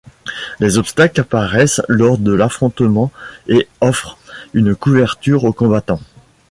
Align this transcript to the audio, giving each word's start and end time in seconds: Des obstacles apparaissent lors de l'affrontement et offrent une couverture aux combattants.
Des 0.59 0.79
obstacles 0.79 1.21
apparaissent 1.21 1.79
lors 1.87 2.17
de 2.17 2.33
l'affrontement 2.33 3.11
et 3.45 3.67
offrent 3.81 4.17
une 4.55 4.73
couverture 4.73 5.43
aux 5.43 5.53
combattants. 5.53 6.01